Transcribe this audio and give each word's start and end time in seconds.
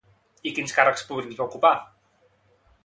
I 0.51 0.53
quins 0.59 0.73
càrrecs 0.77 1.05
públics 1.11 1.39
va 1.41 1.47
ocupar? 1.49 1.75